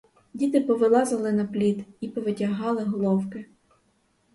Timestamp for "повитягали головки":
2.09-3.45